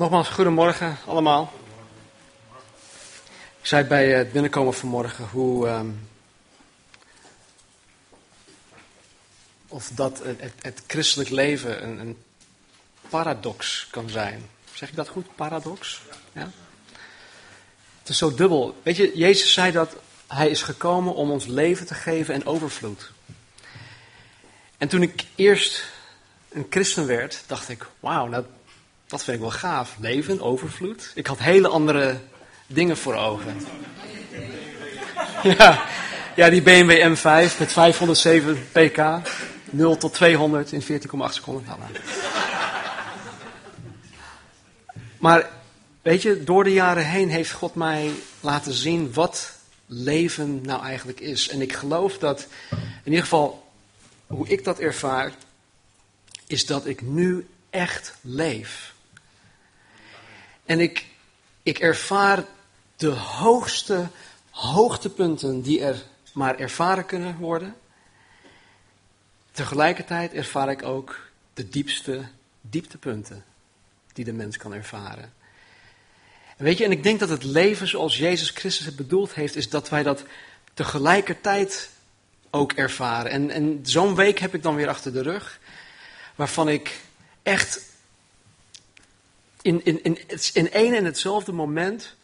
[0.00, 1.52] Nogmaals, goedemorgen allemaal.
[3.60, 5.66] Ik zei bij het binnenkomen vanmorgen hoe.
[5.66, 5.90] ehm,
[9.68, 12.22] of dat het, het, het christelijk leven een, een
[13.08, 14.48] paradox kan zijn.
[14.72, 15.34] Zeg ik dat goed?
[15.34, 16.02] Paradox?
[16.32, 16.50] Ja?
[17.98, 18.80] Het is zo dubbel.
[18.82, 19.96] Weet je, Jezus zei dat
[20.26, 23.12] hij is gekomen om ons leven te geven en overvloed.
[24.78, 25.84] En toen ik eerst
[26.48, 28.44] een christen werd, dacht ik, wauw, nou,
[29.10, 29.96] dat vind ik wel gaaf.
[30.00, 31.12] Leven, overvloed.
[31.14, 32.18] Ik had hele andere
[32.66, 33.56] dingen voor ogen.
[35.42, 35.84] Ja,
[36.36, 39.28] ja die BMW M5 met 507 pk,
[39.70, 40.86] 0 tot 200 in 14,8
[41.28, 41.64] seconden.
[41.66, 41.90] Nou, nou.
[45.18, 45.50] Maar
[46.02, 49.52] weet je, door de jaren heen heeft God mij laten zien wat
[49.86, 51.48] leven nou eigenlijk is.
[51.48, 53.68] En ik geloof dat, in ieder geval
[54.26, 55.32] hoe ik dat ervaar,
[56.46, 58.89] is dat ik nu echt leef.
[60.70, 61.06] En ik,
[61.62, 62.44] ik ervaar
[62.96, 64.08] de hoogste
[64.50, 67.74] hoogtepunten die er maar ervaren kunnen worden.
[69.52, 71.18] Tegelijkertijd ervaar ik ook
[71.54, 72.28] de diepste
[72.60, 73.44] dieptepunten
[74.12, 75.32] die de mens kan ervaren.
[76.56, 79.56] En weet je, en ik denk dat het leven zoals Jezus Christus het bedoeld heeft,
[79.56, 80.24] is dat wij dat
[80.74, 81.90] tegelijkertijd
[82.50, 83.30] ook ervaren.
[83.30, 85.60] En, en zo'n week heb ik dan weer achter de rug,
[86.34, 87.00] waarvan ik
[87.42, 87.88] echt
[89.62, 90.18] in, in, in,
[90.52, 92.16] in één en hetzelfde moment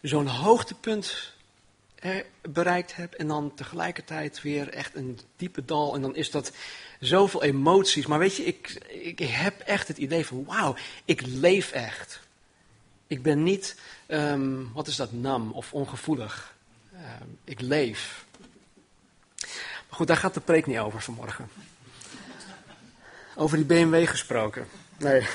[0.00, 1.32] zo'n hoogtepunt
[2.42, 6.52] bereikt heb en dan tegelijkertijd weer echt een diepe dal en dan is dat
[7.00, 8.06] zoveel emoties.
[8.06, 12.20] Maar weet je, ik, ik heb echt het idee van wauw, ik leef echt.
[13.06, 16.54] Ik ben niet, ehm, wat is dat, nam of ongevoelig.
[16.92, 18.24] Ehm, ik leef.
[19.40, 21.48] Maar goed, daar gaat de preek niet over vanmorgen.
[23.34, 24.66] Over die BMW gesproken.
[24.98, 25.26] Nee,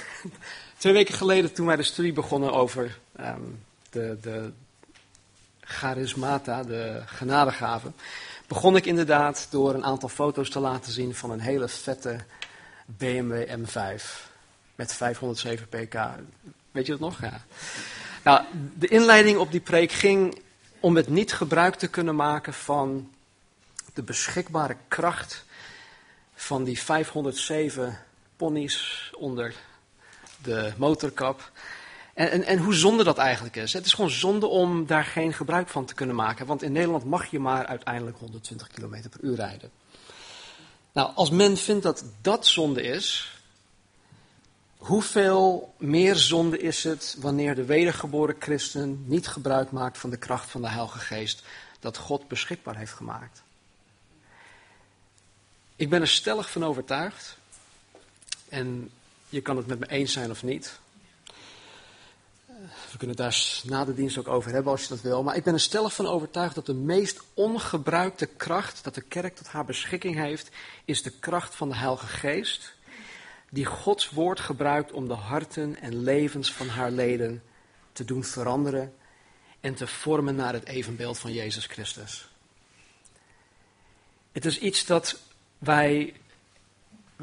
[0.79, 3.41] twee weken geleden toen wij de studie begonnen over ehm,
[3.89, 4.51] de, de
[5.61, 7.95] charismata, de genadegaven,
[8.47, 12.17] begon ik inderdaad door een aantal foto's te laten zien van een hele vette
[12.85, 14.03] BMW M5
[14.75, 15.93] met 507 pk.
[16.71, 17.21] Weet je dat nog?
[17.21, 17.41] Ja.
[18.23, 18.43] Nou,
[18.77, 20.41] de inleiding op die preek ging
[20.79, 23.11] om het niet gebruik te kunnen maken van
[23.93, 25.45] de beschikbare kracht
[26.35, 27.99] van die 507
[28.35, 29.55] ponies onder
[30.41, 31.51] de motorkap.
[32.13, 33.73] En, en, en, hoe zonde dat eigenlijk is.
[33.73, 36.45] Het is gewoon zonde om daar geen gebruik van te kunnen maken.
[36.45, 39.71] Want in Nederland mag je maar uiteindelijk 120 km per uur rijden.
[40.91, 43.37] Nou, als men vindt dat dat zonde is,
[44.77, 50.49] hoeveel meer zonde is het wanneer de wedergeboren christen niet gebruik maakt van de kracht
[50.49, 51.43] van de Heilige Geest
[51.79, 53.41] dat God beschikbaar heeft gemaakt?
[55.75, 57.37] Ik ben er stellig van overtuigd,
[58.49, 58.91] en
[59.29, 60.79] je kan het met me eens zijn of niet.
[62.91, 65.23] We kunnen het daar na de dienst ook over hebben als je dat wil.
[65.23, 69.35] Maar ik ben er stellig van overtuigd dat de meest ongebruikte kracht dat de kerk
[69.35, 70.49] tot haar beschikking heeft,
[70.85, 72.73] is de kracht van de Heilige Geest.
[73.49, 77.43] Die Gods woord gebruikt om de harten en levens van haar leden
[77.91, 78.93] te doen veranderen
[79.59, 82.29] en te vormen naar het evenbeeld van Jezus Christus.
[84.31, 85.19] Het is iets dat
[85.57, 86.13] wij,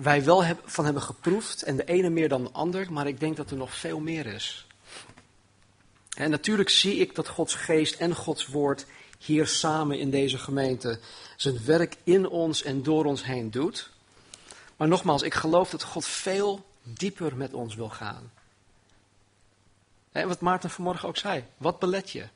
[0.03, 3.37] wij wel van hebben geproefd en de ene meer dan de ander, maar ik denk
[3.37, 4.67] dat er nog veel meer is.
[6.17, 8.87] Natuurlijk zie ik dat Gods geest en Gods woord
[9.19, 10.99] hier samen in deze gemeente
[11.37, 13.91] zijn werk in ons en door ons heen doet.
[14.77, 18.33] Maar nogmaals, ik geloof dat God veel dieper met ons wil gaan.
[20.13, 22.29] En wat Maarten vanmorgen ook zei, wat belet je?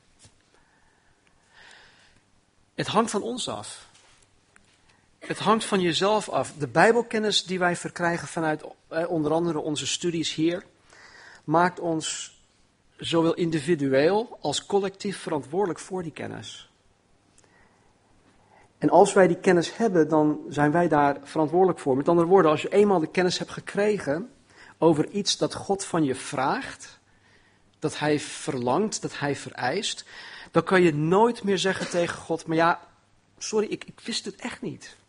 [2.75, 3.89] Het hangt van ons af.
[5.27, 6.53] Het hangt van jezelf af.
[6.57, 10.63] De Bijbelkennis die wij verkrijgen vanuit eh, onder andere onze studies hier,
[11.43, 12.39] maakt ons
[12.97, 16.69] zowel individueel als collectief verantwoordelijk voor die kennis.
[18.77, 21.97] En als wij die kennis hebben, dan zijn wij daar verantwoordelijk voor.
[21.97, 24.29] Met andere woorden, als je eenmaal de kennis hebt gekregen
[24.77, 26.99] over iets dat God van je vraagt,
[27.79, 30.05] dat Hij verlangt, dat Hij vereist,
[30.51, 32.87] dan kan je nooit meer zeggen tegen God, maar ja,
[33.37, 34.99] sorry, ik, ik wist het echt niet.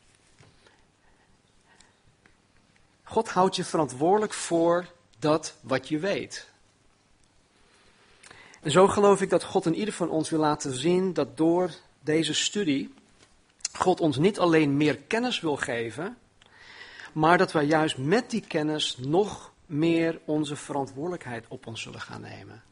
[3.12, 4.86] God houdt je verantwoordelijk voor
[5.18, 6.48] dat wat je weet.
[8.62, 11.70] En zo geloof ik dat God in ieder van ons wil laten zien dat door
[12.00, 12.94] deze studie
[13.72, 16.16] God ons niet alleen meer kennis wil geven,
[17.12, 22.20] maar dat wij juist met die kennis nog meer onze verantwoordelijkheid op ons zullen gaan
[22.20, 22.62] nemen.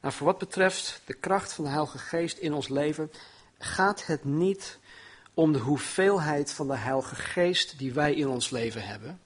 [0.00, 3.10] Nou, voor wat betreft de kracht van de Heilige Geest in ons leven,
[3.58, 4.78] gaat het niet
[5.34, 9.20] om de hoeveelheid van de Heilige Geest die wij in ons leven hebben.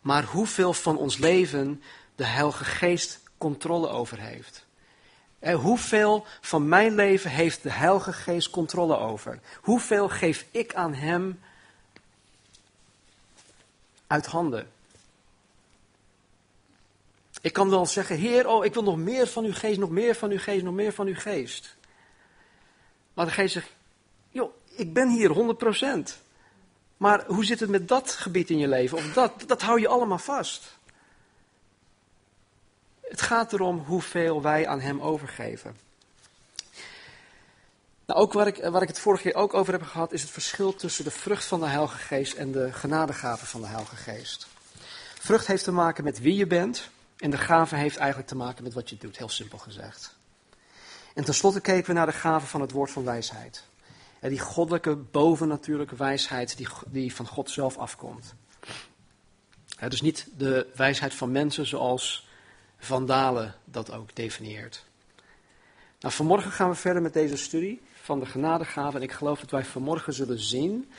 [0.00, 1.82] maar hoeveel van ons leven
[2.14, 4.64] de Heilige Geest controle over heeft.
[5.38, 9.40] En hoeveel van mijn leven heeft de Heilige Geest controle over?
[9.60, 11.40] Hoeveel geef ik aan Hem
[14.06, 14.70] uit handen?
[17.40, 20.14] Ik kan wel zeggen, Heer, oh, ik wil nog meer van uw geest, nog meer
[20.14, 21.76] van uw geest, nog meer van uw geest.
[23.14, 23.70] Maar de geest zegt,
[24.76, 25.56] ik ben hier
[26.08, 26.22] 100%.
[26.96, 28.98] Maar hoe zit het met dat gebied in je leven?
[28.98, 30.78] Of dat, dat hou je allemaal vast.
[33.00, 35.76] Het gaat erom hoeveel wij aan Hem overgeven.
[38.06, 40.30] Nou, ook waar ik, waar ik het vorige keer ook over heb gehad, is het
[40.30, 44.46] verschil tussen de vrucht van de Heilige Geest en de genadegaven van de Heilige Geest.
[45.18, 48.64] Vrucht heeft te maken met wie je bent en de gave heeft eigenlijk te maken
[48.64, 50.14] met wat je doet, heel simpel gezegd.
[51.14, 53.64] En tenslotte keken we naar de gave van het woord van wijsheid.
[54.28, 58.34] Die goddelijke, bovennatuurlijke wijsheid die, die van God zelf afkomt.
[59.88, 62.28] dus niet de wijsheid van mensen zoals
[62.78, 64.84] Van Dalen dat ook definieert.
[66.00, 69.00] Nou, vanmorgen gaan we verder met deze studie van de genadegaven.
[69.00, 70.90] En ik geloof dat wij vanmorgen zullen zien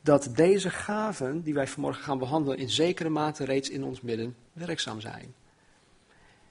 [0.00, 4.36] dat deze gaven die wij vanmorgen gaan behandelen in zekere mate reeds in ons midden
[4.52, 5.34] werkzaam zijn.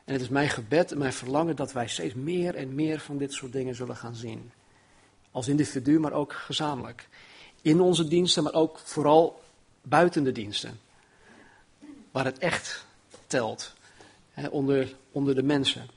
[0.06, 3.18] En het is mijn gebed en mijn verlangen dat wij steeds meer en meer van
[3.18, 4.52] dit soort dingen zullen gaan zien.
[5.32, 7.08] Als individu, maar ook gezamenlijk.
[7.62, 9.42] In onze diensten, maar ook vooral
[9.82, 10.80] buiten de diensten.
[12.12, 12.86] Waar het echt
[13.28, 13.74] telt.
[14.32, 15.88] Hè, onder, onder de mensen.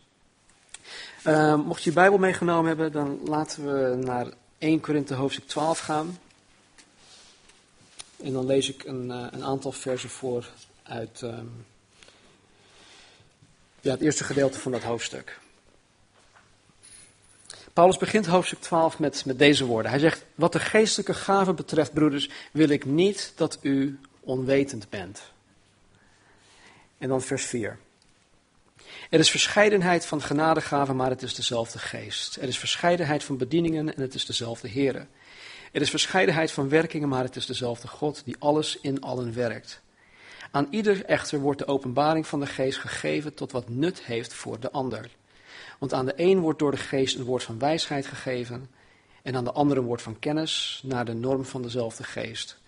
[1.26, 4.26] Uh, mocht je je Bijbel meegenomen hebben, dan laten we naar
[4.58, 6.18] 1 Korinthe hoofdstuk 12 gaan.
[8.22, 10.48] En dan lees ik een, uh, een aantal versen voor
[10.82, 11.64] uit um,
[13.80, 15.40] ja, het eerste gedeelte van dat hoofdstuk.
[17.72, 19.90] Paulus begint hoofdstuk 12 met, met deze woorden.
[19.90, 25.20] Hij zegt, wat de geestelijke gaven betreft, broeders, wil ik niet dat u onwetend bent.
[26.98, 27.78] En dan vers 4.
[29.10, 32.36] Er is verscheidenheid van genadegaven, maar het is dezelfde geest.
[32.36, 35.06] Er is verscheidenheid van bedieningen en het is dezelfde Here.
[35.72, 39.80] Er is verscheidenheid van werkingen, maar het is dezelfde God die alles in allen werkt.
[40.50, 44.60] Aan ieder echter wordt de openbaring van de geest gegeven tot wat nut heeft voor
[44.60, 45.10] de ander.
[45.82, 48.70] Want aan de een wordt door de geest een woord van wijsheid gegeven,
[49.22, 52.58] en aan de andere een woord van kennis naar de norm van dezelfde geest.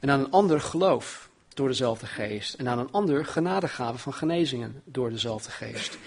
[0.00, 2.54] En aan een ander geloof door dezelfde geest.
[2.54, 5.98] En aan een ander genadegaven van genezingen door dezelfde geest.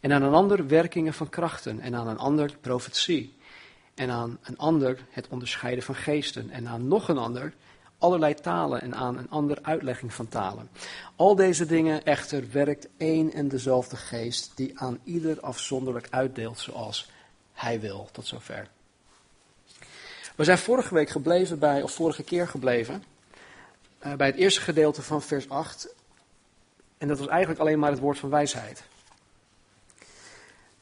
[0.00, 1.80] En aan een ander werkingen van krachten.
[1.80, 3.36] En aan een ander profetie.
[3.94, 6.50] En aan een ander het onderscheiden van geesten.
[6.50, 7.54] En aan nog een ander
[7.98, 10.70] allerlei talen en aan een ander uitlegging van talen.
[11.16, 17.10] Al deze dingen echter werkt één en dezelfde geest die aan ieder afzonderlijk uitdeelt zoals
[17.52, 18.08] hij wil.
[18.12, 18.68] Tot zover.
[20.36, 23.04] We zijn vorige week gebleven bij, of vorige keer gebleven,
[24.06, 25.94] uh, bij het eerste gedeelte van vers 8.
[26.98, 28.82] En dat was eigenlijk alleen maar het woord van wijsheid.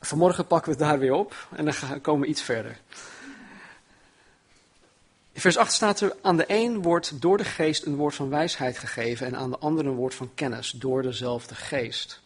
[0.01, 2.81] Vanmorgen pakken we het daar weer op en dan komen we iets verder.
[5.37, 8.29] In vers 8 staat er, aan de een wordt door de geest een woord van
[8.29, 12.21] wijsheid gegeven en aan de andere een woord van kennis door dezelfde geest.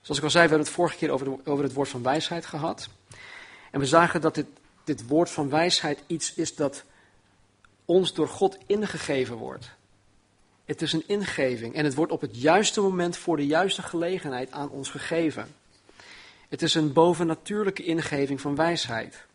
[0.00, 2.46] Zoals ik al zei, we hebben het vorige keer over, over het woord van wijsheid
[2.46, 2.88] gehad.
[3.70, 4.46] En we zagen dat dit,
[4.84, 6.84] dit woord van wijsheid iets is dat
[7.84, 9.70] ons door God ingegeven wordt.
[10.64, 14.50] Het is een ingeving en het wordt op het juiste moment voor de juiste gelegenheid
[14.50, 15.54] aan ons gegeven.
[16.48, 19.26] Het is een bovennatuurlijke ingeving van wijsheid.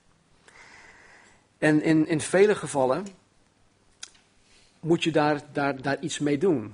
[1.61, 3.07] En in, in vele gevallen
[4.79, 6.73] moet je daar, daar, daar iets mee doen.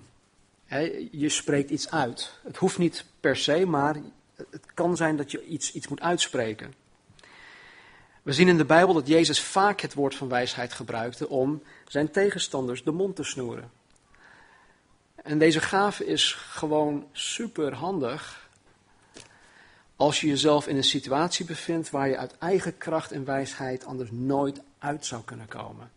[1.11, 2.39] je spreekt iets uit.
[2.43, 3.95] Het hoeft niet per se, maar
[4.35, 6.73] het kan zijn dat je iets, iets moet uitspreken.
[8.23, 12.11] We zien in de Bijbel dat Jezus vaak het woord van wijsheid gebruikte om zijn
[12.11, 13.71] tegenstanders de mond te snoeren.
[15.15, 18.49] En deze gave is gewoon super handig
[19.97, 24.09] als je jezelf in een situatie bevindt waar je uit eigen kracht en wijsheid anders
[24.11, 25.91] nooit uit zou kunnen komen.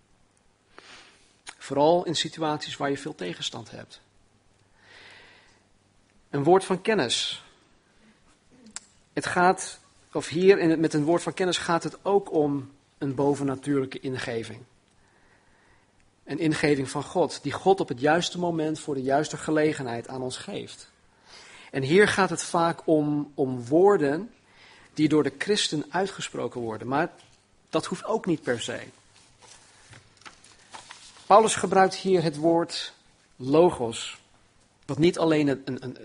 [1.58, 4.00] Vooral in situaties waar je veel tegenstand hebt.
[6.30, 7.44] Een woord van kennis.
[9.12, 9.80] Het gaat,
[10.12, 14.00] of hier in het, met een woord van kennis gaat het ook om een bovennatuurlijke
[14.00, 14.60] ingeving.
[16.24, 20.22] Een ingeving van God, die God op het juiste moment voor de juiste gelegenheid aan
[20.22, 20.90] ons geeft.
[21.70, 24.30] En hier gaat het vaak om, om woorden
[24.94, 26.88] die door de christen uitgesproken worden.
[26.88, 27.10] Maar
[27.70, 28.80] dat hoeft ook niet per se.
[31.26, 32.92] Paulus gebruikt hier het woord
[33.36, 34.18] logos.
[34.86, 35.60] Wat niet alleen het,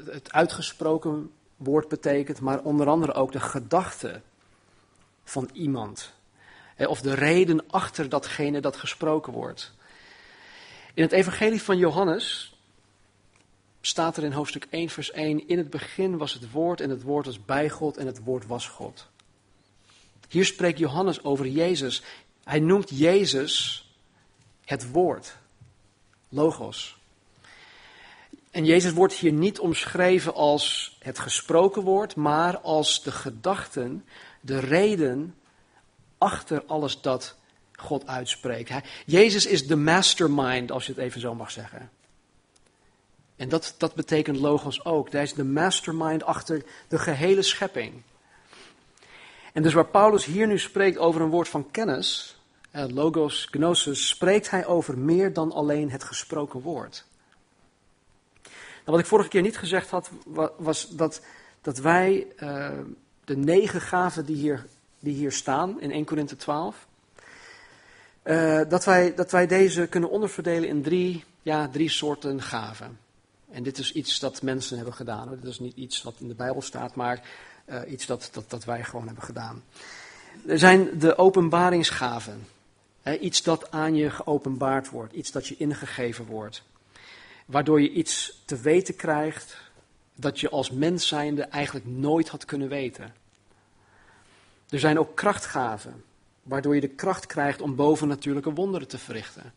[0.05, 4.21] het uitgesproken woord betekent, maar onder andere ook de gedachte
[5.23, 6.13] van iemand.
[6.77, 9.73] Of de reden achter datgene dat gesproken wordt.
[10.93, 12.55] In het Evangelie van Johannes
[13.81, 17.01] staat er in hoofdstuk 1, vers 1, in het begin was het woord en het
[17.01, 19.07] woord was bij God en het woord was God.
[20.29, 22.01] Hier spreekt Johannes over Jezus.
[22.43, 23.85] Hij noemt Jezus
[24.65, 25.37] het woord,
[26.29, 26.97] logos.
[28.51, 34.05] En Jezus wordt hier niet omschreven als het gesproken woord, maar als de gedachten,
[34.41, 35.35] de reden
[36.17, 37.35] achter alles dat
[37.73, 38.69] God uitspreekt.
[38.69, 41.89] Hij, Jezus is de mastermind, als je het even zo mag zeggen.
[43.35, 45.11] En dat, dat betekent logos ook.
[45.11, 48.01] Hij is de mastermind achter de gehele schepping.
[49.55, 52.37] En dus waar Paulus hier nu spreekt over een woord van kennis,
[52.71, 57.05] eh, logos, gnosis, spreekt hij over meer dan alleen het gesproken woord.
[58.43, 58.51] Nou,
[58.83, 60.11] wat ik vorige keer niet gezegd had,
[60.57, 61.21] was dat,
[61.61, 62.69] dat wij uh,
[63.23, 64.65] de negen gaven die hier,
[64.99, 66.87] die hier staan in 1 Korinthe 12,
[68.23, 72.99] uh, dat, wij, dat wij deze kunnen onderverdelen in drie, ja, drie soorten gaven.
[73.49, 75.29] En dit is iets dat mensen hebben gedaan.
[75.29, 77.21] Dit is niet iets wat in de Bijbel staat, maar
[77.65, 79.63] uh, iets dat, dat, dat wij gewoon hebben gedaan.
[80.47, 82.47] Er zijn de openbaringsgaven.
[83.19, 86.63] Iets dat aan je geopenbaard wordt, iets dat je ingegeven wordt
[87.45, 89.57] waardoor je iets te weten krijgt
[90.15, 93.13] dat je als mens zijnde eigenlijk nooit had kunnen weten.
[94.69, 96.03] Er zijn ook krachtgaven,
[96.43, 99.53] waardoor je de kracht krijgt om bovennatuurlijke wonderen te verrichten.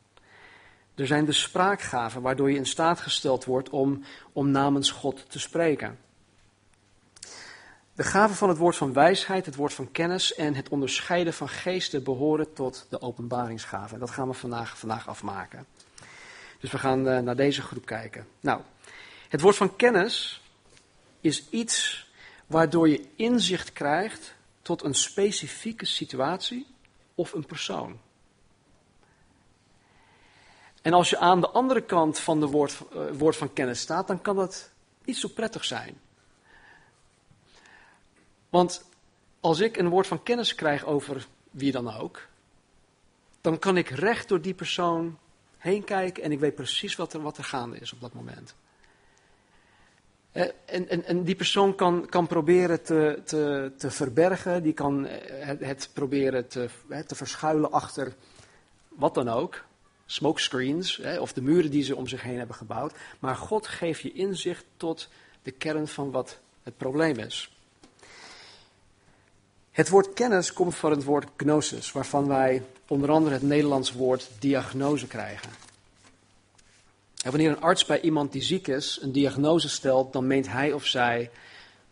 [0.95, 5.39] Er zijn de spraakgaven, waardoor je in staat gesteld wordt om, om namens God te
[5.39, 5.99] spreken.
[7.99, 11.49] De gaven van het woord van wijsheid, het woord van kennis en het onderscheiden van
[11.49, 13.99] geesten behoren tot de openbaringsgaven.
[13.99, 15.67] Dat gaan we vandaag, vandaag afmaken.
[16.61, 18.27] Dus we gaan uh, naar deze groep kijken.
[18.41, 18.61] Nou,
[19.29, 20.43] het woord van kennis
[21.21, 22.07] is iets
[22.47, 26.67] waardoor je inzicht krijgt tot een specifieke situatie
[27.15, 27.99] of een persoon.
[30.83, 34.07] En als je aan de andere kant van de woord, uh, woord van kennis staat,
[34.07, 34.71] dan kan dat
[35.05, 36.07] niet zo prettig zijn.
[38.49, 38.85] Want
[39.41, 42.27] als ik een woord van kennis krijg over wie dan ook,
[43.41, 45.19] dan kan ik recht door die persoon
[45.57, 48.55] heen kijken en ik weet precies wat er, wat er gaande is op dat moment.
[50.33, 55.07] Eh, en, en, en die persoon kan, kan proberen te, te, te verbergen, die kan
[55.07, 56.69] eh, het, proberen te,
[57.07, 58.15] te verschuilen achter
[58.89, 59.65] wat dan ook.
[60.07, 62.95] Smokescreens of de muren die ze om zich heen hebben gebouwd.
[63.19, 65.09] Maar God geeft je inzicht tot
[65.43, 67.58] de kern van wat het probleem is.
[69.79, 74.31] Het woord kennis komt van het woord gnosis, waarvan wij onder andere het Nederlands woord
[74.39, 75.51] diagnose krijgen.
[77.23, 80.73] En wanneer een arts bij iemand die ziek is een diagnose stelt, dan meent hij
[80.73, 81.31] of zij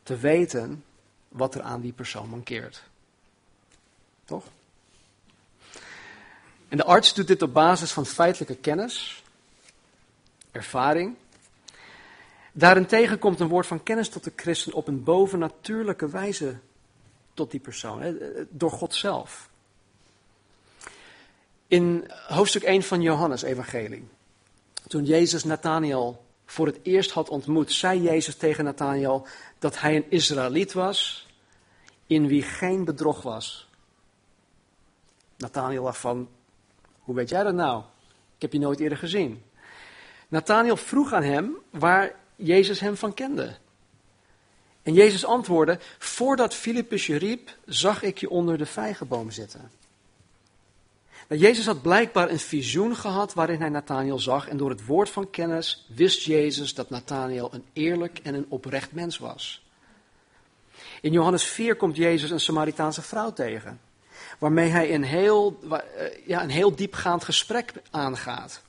[0.03, 0.85] te weten
[1.29, 2.83] wat er aan die persoon mankeert.
[4.25, 4.45] Toch?
[6.69, 9.23] En de arts doet dit op basis van feitelijke kennis,
[10.51, 11.17] ervaring.
[12.53, 16.57] Daarentegen komt een woord van kennis tot de christen op een bovennatuurlijke wijze
[17.37, 18.19] tot die persoon,
[18.51, 19.49] door God zelf.
[21.67, 24.09] In hoofdstuk 1 van Johannes Evangelie,
[24.89, 29.27] toen Jezus Nathanael voor het eerst had ontmoet, zei Jezus tegen Nathanael
[29.59, 31.27] dat hij een Israëliet was
[32.07, 33.69] in wie geen bedrog was.
[35.37, 36.29] Nathanael dacht van,
[36.99, 37.83] hoe weet jij dat nou?
[38.37, 39.43] Ik heb je nooit eerder gezien.
[40.29, 43.57] Nathanael vroeg aan hem waar Jezus hem van kende.
[44.87, 49.71] En Jezus antwoordde, voordat Filippus je riep, zag ik je onder de vijgenboom zitten.
[51.29, 55.11] Nou, Jezus had blijkbaar een visioen gehad waarin hij Nathanael zag en door het woord
[55.11, 59.65] van kennis wist Jezus dat Nathanael een eerlijk en een oprecht mens was.
[61.01, 63.81] In Johannes 4 komt Jezus een Samaritaanse vrouw tegen,
[64.39, 65.81] waarmee hij een heel, eh,
[66.27, 68.63] ja, een heel diepgaand gesprek aangaat.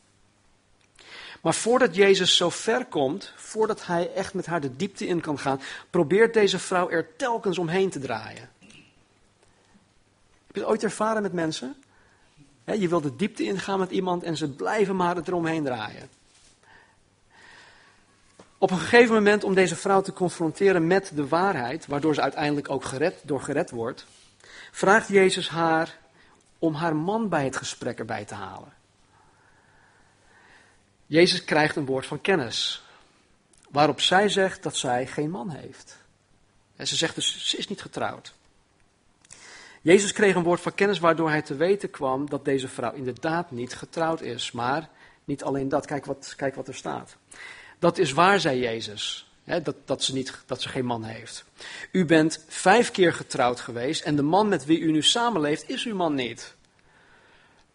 [1.42, 5.40] Maar voordat Jezus zo ver komt, voordat hij echt met haar de diepte in kan
[5.40, 8.50] gaan, probeert deze vrouw er telkens omheen te draaien.
[10.48, 11.76] Heb je het ooit ervaren met mensen?
[12.76, 16.10] je wilt de diepte ingaan met iemand en ze blijven maar eromheen draaien.
[18.58, 22.70] Op een gegeven moment, om deze vrouw te confronteren met de waarheid, waardoor ze uiteindelijk
[22.70, 24.06] ook gered, door gered wordt,
[24.72, 25.98] vraagt Jezus haar
[26.60, 28.77] om haar man bij het gesprek erbij te halen.
[31.08, 32.84] Jezus krijgt een woord van kennis,
[33.70, 35.98] waarop zij zegt dat zij geen man heeft.
[36.76, 38.34] En ze zegt dus, ze is niet getrouwd.
[39.82, 43.52] Jezus kreeg een woord van kennis waardoor hij te weten kwam dat deze vrouw inderdaad
[43.52, 44.52] niet getrouwd is.
[44.52, 44.90] Maar
[45.26, 47.16] niet alleen dat, kijk wat, kijk wat er staat.
[47.80, 51.46] Dat is waar, zei Jezus, hè, dat, dat, ze niet, dat ze geen man heeft.
[51.92, 55.84] U bent vijf keer getrouwd geweest en de man met wie u nu samenleeft is
[55.84, 56.56] uw man niet.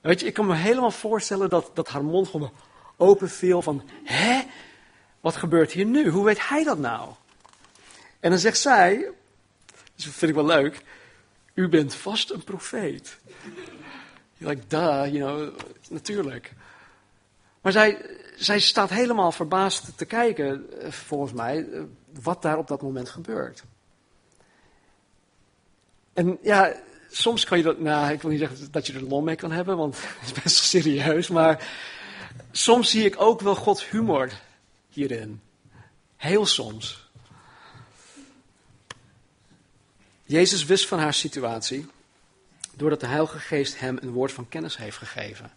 [0.01, 2.53] Weet je, ik kan me helemaal voorstellen dat, dat haar mond gewoon
[2.97, 4.43] open viel van, hè?
[5.21, 6.09] wat gebeurt hier nu?
[6.09, 7.11] Hoe weet hij dat nou?
[8.21, 9.11] En dan zegt zij,
[9.97, 10.83] dat vind ik wel leuk,
[11.55, 13.19] u bent vast een profeet.
[14.37, 15.59] Je like, duh, you know,
[15.91, 16.53] natuurlijk.
[17.61, 17.99] Maar zij,
[18.37, 21.83] zij staat helemaal verbaasd te kijken, eh, volgens mij, eh,
[22.23, 23.65] wat daar op dat moment gebeurt.
[26.13, 26.73] En ja,
[27.11, 29.53] soms kan je dat, nou, ik wil niet zeggen dat je er lol mee kan
[29.53, 31.69] hebben, want het is best serieus, maar
[32.53, 34.33] soms zie ik ook wel Gods humor
[34.89, 35.41] hierin.
[36.17, 37.11] Heel soms.
[40.25, 41.87] Jezus wist van haar situatie
[42.75, 45.53] doordat de Heilige Geest hem een woord van kennis heeft gegeven.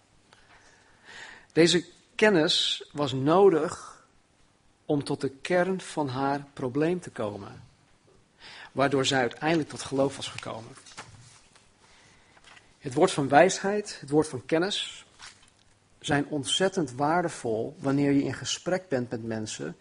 [1.51, 1.85] Deze
[2.15, 4.03] kennis was nodig
[4.85, 7.63] om tot de kern van haar probleem te komen,
[8.71, 10.75] waardoor zij uiteindelijk tot geloof was gekomen.
[12.79, 15.04] Het woord van wijsheid, het woord van kennis,
[16.05, 19.75] zijn ontzettend waardevol wanneer je in gesprek bent met mensen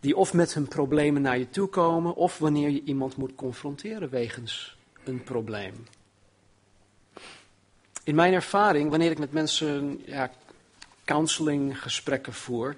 [0.00, 4.10] die of met hun problemen naar je toe komen, of wanneer je iemand moet confronteren
[4.10, 5.86] wegens een probleem.
[8.04, 10.30] In mijn ervaring, wanneer ik met mensen ja,
[11.04, 12.76] counselinggesprekken voer,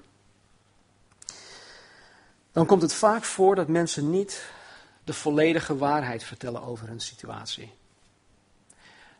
[2.53, 4.51] dan komt het vaak voor dat mensen niet
[5.05, 7.73] de volledige waarheid vertellen over hun situatie.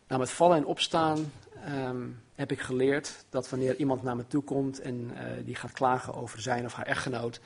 [0.09, 1.33] Na met vallen en opstaan
[1.65, 5.73] ehm, heb ik geleerd dat wanneer iemand naar me toe komt en uh, die gaat
[5.73, 7.41] klagen over zijn of haar echtgenoot,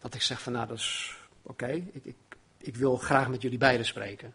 [0.00, 2.16] dat ik zeg van nou dat is oké, ik, ik,
[2.58, 4.34] ik, wil graag met jullie beiden spreken.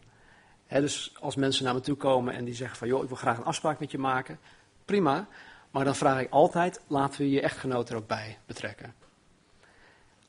[0.67, 3.37] dus als mensen naar me toe komen en die zeggen van joh, ik wil graag
[3.37, 4.39] een afspraak met je maken,
[4.85, 5.27] prima.
[5.71, 8.93] Maar dan vraag ik altijd, laten we je echtgenoot er ook bij betrekken.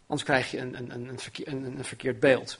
[0.06, 2.58] Anders krijg je een, een, een, een verkeerd beeld.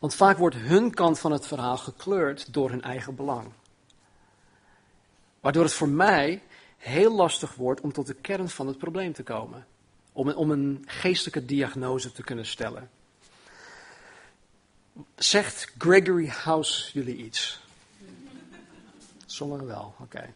[0.00, 3.52] Want vaak wordt hun kant van het verhaal gekleurd door hun eigen belang.
[5.40, 6.42] Waardoor het voor mij
[6.76, 9.66] heel lastig wordt om tot de kern van het probleem te komen.
[10.12, 12.90] Om een, om een geestelijke diagnose te kunnen stellen.
[15.16, 17.60] Zegt Gregory House jullie iets?
[19.26, 20.32] Sommigen wel, oké.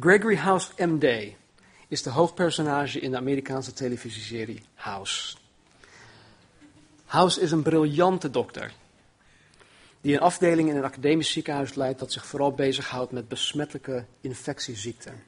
[0.00, 1.34] Gregory House MD
[1.88, 5.36] is de hoofdpersonage in de Amerikaanse televisieserie House.
[7.10, 8.72] House is een briljante dokter.
[10.00, 15.22] Die een afdeling in een academisch ziekenhuis leidt dat zich vooral bezighoudt met besmettelijke infectieziekten.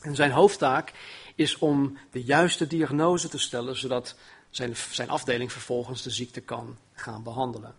[0.00, 0.92] En zijn hoofdtaak
[1.34, 4.14] is om de juiste diagnose te stellen, zodat
[4.50, 7.74] zijn, zijn afdeling vervolgens de ziekte kan gaan behandelen.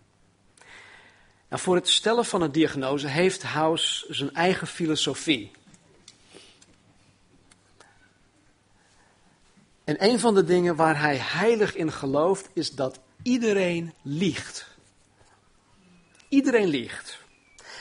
[1.50, 5.50] Voor het stellen van een diagnose heeft House zijn eigen filosofie.
[9.84, 14.66] En een van de dingen waar hij heilig in gelooft is dat iedereen liegt.
[16.28, 17.20] Iedereen liegt.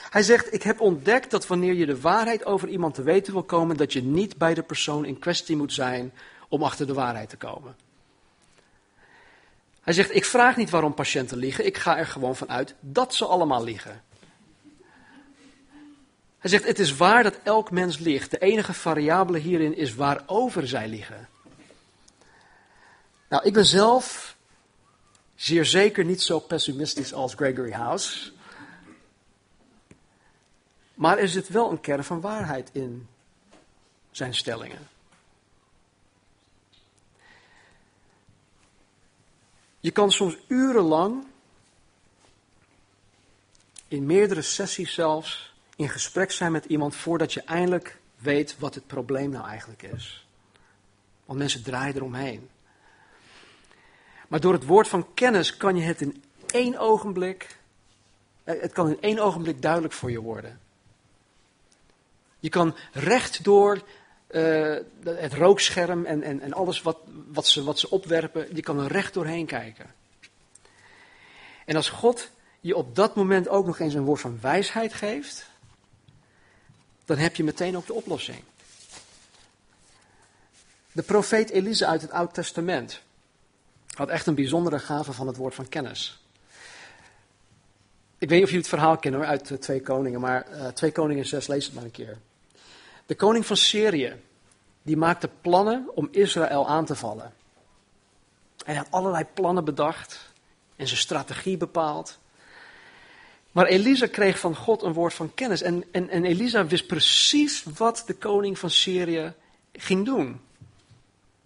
[0.10, 3.44] Hij zegt, ik heb ontdekt dat wanneer je de waarheid over iemand te weten wil
[3.44, 6.14] komen, dat je niet bij de persoon in kwestie moet zijn
[6.50, 7.76] om achter de waarheid te komen.
[9.82, 13.16] Hij zegt, ik vraag niet waarom patiënten liegen, ik ga er gewoon van uit dat
[13.16, 14.04] ze allemaal liegen.
[16.40, 18.32] Hij zegt, het is waar dat elk mens liegt.
[18.32, 21.30] De enige variabele hierin is waarover zij liegen.
[23.30, 24.36] Nou, ik ben zelf
[25.42, 28.32] zeer zeker niet zo pessimistisch als Gregory House.
[30.94, 33.08] Maar er zit wel een kern van waarheid in
[34.12, 34.88] zijn stellingen.
[39.80, 41.26] Je kan soms urenlang,
[43.88, 48.88] in meerdere sessies zelfs, in gesprek zijn met iemand voordat je eindelijk weet wat het
[48.88, 50.26] probleem nou eigenlijk is.
[51.26, 52.50] Want mensen draaien eromheen.
[54.32, 57.58] Maar door het woord van kennis kan je het in één ogenblik,
[58.44, 60.60] eh, het kan in één ogenblik duidelijk voor je worden.
[62.40, 63.82] Je kan recht door
[64.30, 68.80] uh, het rookscherm en, en, en alles wat, wat, ze, wat ze opwerpen, je kan
[68.80, 69.94] er recht doorheen kijken.
[71.66, 75.50] En als God je op dat moment ook nog eens een woord van wijsheid geeft,
[77.06, 78.44] dan heb je meteen ook de oplossing.
[80.92, 83.02] De profeet Elise uit het Oud Testament
[83.94, 86.22] had echt een bijzondere gave van het woord van kennis.
[88.18, 90.92] Ik weet niet of jullie het verhaal kennen uit uh, Twee Koningen, maar uh, Twee
[90.92, 92.18] Koningen 6, lees het maar een keer.
[93.06, 94.22] De koning van Syrië,
[94.82, 97.34] die maakte plannen om Israël aan te vallen.
[98.66, 100.34] Hij had allerlei plannen bedacht
[100.76, 102.20] en zijn strategie bepaald.
[103.52, 105.62] Maar Elisa kreeg van God een woord van kennis.
[105.62, 109.34] En, en, en Elisa wist precies wat de koning van Syrië
[109.72, 110.42] ging doen.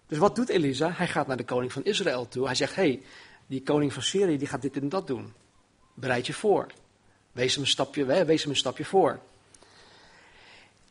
[0.06, 0.90] Dus wat doet Elisa?
[0.92, 2.46] Hij gaat naar de koning van Israël toe.
[2.46, 3.02] Hij zegt, hey,
[3.46, 5.32] die koning van Syrië die gaat dit en dat doen.
[5.94, 6.66] Bereid je voor.
[7.32, 9.20] Wees hem een stapje, wees hem een stapje voor.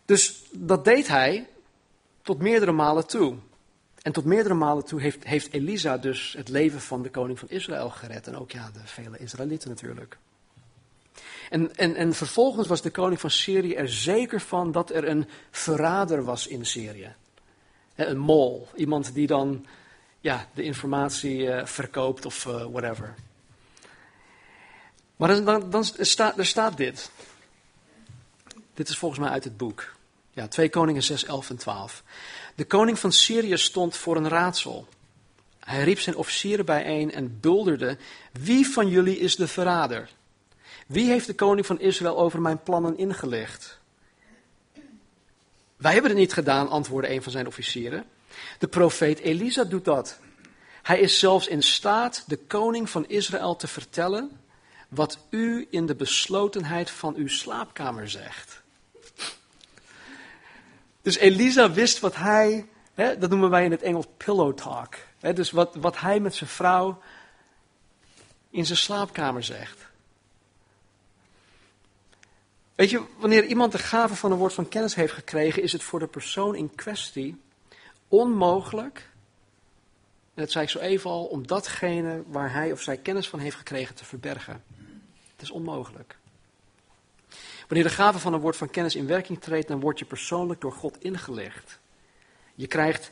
[0.05, 1.47] Dus dat deed hij
[2.21, 3.35] tot meerdere malen toe.
[4.01, 7.49] En tot meerdere malen toe heeft, heeft Elisa dus het leven van de koning van
[7.49, 8.27] Israël gered.
[8.27, 10.17] En ook ja, de vele Israëlieten natuurlijk.
[11.49, 15.27] En, en, en vervolgens was de koning van Syrië er zeker van dat er een
[15.51, 17.15] verrader was in Syrië.
[17.95, 19.65] Een mol, iemand die dan
[20.19, 23.15] ja, de informatie uh, verkoopt of uh, whatever.
[25.15, 27.11] Maar dan, dan, dan staat, er staat dit.
[28.73, 29.93] Dit is volgens mij uit het boek.
[30.31, 32.03] Ja, 2 Koningen 6, 11 en 12.
[32.55, 34.87] De koning van Syrië stond voor een raadsel.
[35.59, 37.97] Hij riep zijn officieren bijeen en bulderde:
[38.31, 40.09] Wie van jullie is de verrader?
[40.87, 43.79] Wie heeft de koning van Israël over mijn plannen ingelicht?
[45.77, 48.05] Wij hebben het niet gedaan, antwoordde een van zijn officieren.
[48.59, 50.19] De profeet Elisa doet dat.
[50.81, 54.39] Hij is zelfs in staat de koning van Israël te vertellen
[54.89, 58.61] wat u in de beslotenheid van uw slaapkamer zegt.
[61.01, 64.95] Dus Elisa wist wat hij, hè, dat noemen wij in het Engels pillow talk.
[65.19, 67.01] Hè, dus wat, wat hij met zijn vrouw
[68.49, 69.87] in zijn slaapkamer zegt.
[72.75, 75.83] Weet je, wanneer iemand de gave van een woord van kennis heeft gekregen, is het
[75.83, 77.41] voor de persoon in kwestie
[78.07, 79.09] onmogelijk,
[80.33, 83.55] dat zei ik zo even al, om datgene waar hij of zij kennis van heeft
[83.55, 84.63] gekregen te verbergen.
[85.31, 86.17] Het is onmogelijk.
[87.67, 90.61] Wanneer de gave van een woord van kennis in werking treedt, dan word je persoonlijk
[90.61, 91.79] door God ingelicht.
[92.55, 93.11] Je krijgt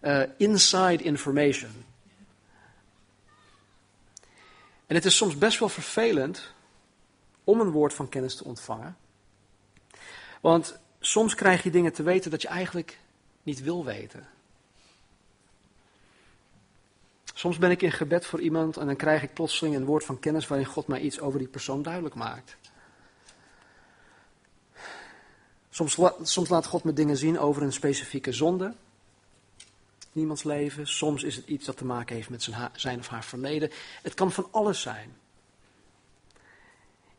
[0.00, 1.84] uh, inside information.
[4.86, 6.52] En het is soms best wel vervelend
[7.48, 8.96] om een woord van kennis te ontvangen.
[10.40, 12.98] Want soms krijg je dingen te weten dat je eigenlijk
[13.42, 14.28] niet wil weten.
[17.34, 20.18] Soms ben ik in gebed voor iemand en dan krijg ik plotseling een woord van
[20.18, 22.56] kennis waarin God mij iets over die persoon duidelijk maakt.
[25.70, 28.74] Soms, soms laat God me dingen zien over een specifieke zonde.
[30.12, 30.86] Niemands leven.
[30.86, 33.70] Soms is het iets dat te maken heeft met zijn, zijn of haar verleden.
[34.02, 35.16] Het kan van alles zijn.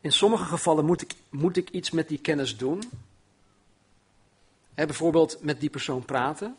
[0.00, 2.90] In sommige gevallen moet ik, moet ik iets met die kennis doen.
[4.74, 6.56] bijvoorbeeld met die persoon praten.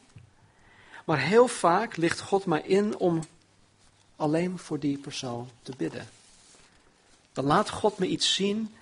[1.06, 3.23] Maar heel vaak ligt God mij in om
[4.15, 6.08] alleen voor die persoon te bidden.
[7.34, 8.75] Dan laat God me iets zien,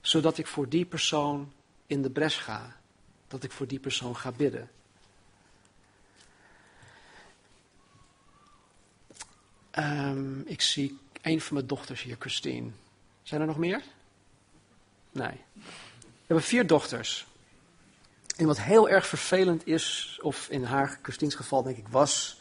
[0.00, 1.52] zodat ik voor die persoon
[1.86, 2.76] in de bres ga.
[3.28, 4.70] Dat ik voor die persoon ga bidden.
[9.78, 12.70] Um, ik zie een van mijn dochters hier, Christine.
[13.22, 13.82] Zijn er nog meer?
[15.16, 15.40] Nee.
[15.52, 17.26] We hebben vier dochters.
[18.36, 22.40] En wat heel erg vervelend is, of in haar, Christine's geval denk ik was,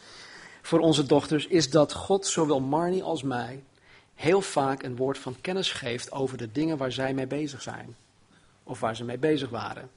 [0.61, 3.63] voor onze dochters, is dat God zowel Marnie als mij
[4.13, 7.95] heel vaak een woord van kennis geeft over de dingen waar zij mee bezig zijn.
[8.63, 9.89] Of waar ze mee bezig waren.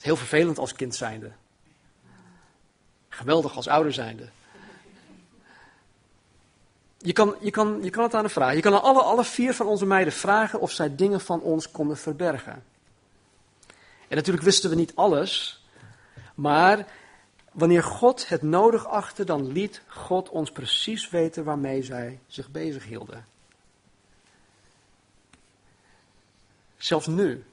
[0.00, 1.32] Heel vervelend als kind zijnde.
[3.08, 4.28] Geweldig als ouder zijnde.
[6.98, 8.56] Je kan, je, kan, je kan het aan de vragen.
[8.56, 11.70] Je kan aan alle, alle vier van onze meiden vragen of zij dingen van ons
[11.70, 12.64] konden verbergen.
[14.08, 15.64] En natuurlijk wisten we niet alles,
[16.34, 16.86] maar
[17.52, 22.84] wanneer God het nodig achtte, dan liet God ons precies weten waarmee zij zich bezig
[22.84, 23.26] hielden.
[26.76, 27.44] Zelfs nu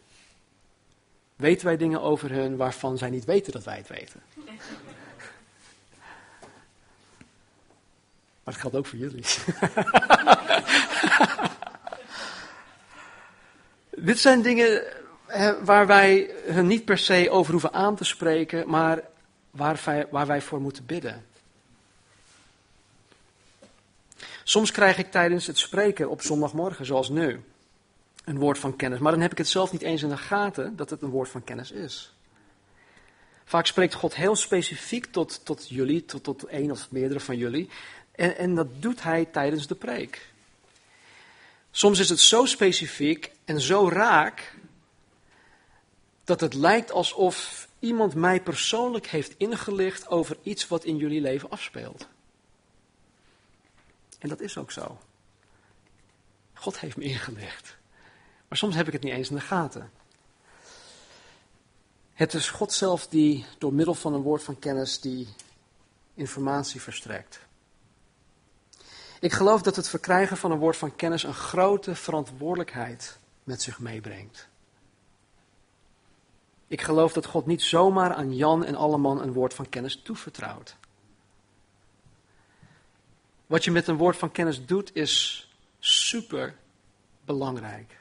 [1.36, 4.22] weten wij dingen over hun waarvan zij niet weten dat wij het weten.
[8.44, 9.24] Maar het geldt ook voor jullie.
[13.98, 14.84] Dit zijn dingen
[15.64, 19.02] waar wij hun niet per se over hoeven aan te spreken, maar
[19.52, 21.26] waar wij, waar wij voor moeten bidden.
[24.44, 27.44] Soms krijg ik tijdens het spreken op zondagmorgen, zoals nu,
[28.26, 29.00] een woord van kennis.
[29.00, 31.30] Maar dan heb ik het zelf niet eens in de gaten dat het een woord
[31.30, 32.14] van kennis is.
[33.46, 37.70] Vaak spreekt God heel specifiek tot, tot jullie, tot, tot één of meerdere van jullie.
[38.16, 40.32] En, en dat doet hij tijdens de preek.
[41.72, 44.56] Soms is het zo specifiek en zo raak
[46.24, 51.50] dat het lijkt alsof iemand mij persoonlijk heeft ingelicht over iets wat in jullie leven
[51.50, 52.08] afspeelt.
[54.20, 55.00] En dat is ook zo.
[56.54, 57.78] God heeft me ingelicht.
[58.48, 59.92] Maar soms heb ik het niet eens in de gaten.
[62.14, 65.28] Het is God zelf die door middel van een woord van kennis die
[66.14, 67.40] informatie verstrekt.
[69.24, 73.80] Ik geloof dat het verkrijgen van een woord van kennis een grote verantwoordelijkheid met zich
[73.80, 74.48] meebrengt.
[76.68, 80.76] Ik geloof dat God niet zomaar aan Jan en Alleman een woord van kennis toevertrouwt.
[83.48, 85.48] Wat je met een woord van kennis doet is
[85.80, 86.56] super
[87.26, 88.00] belangrijk.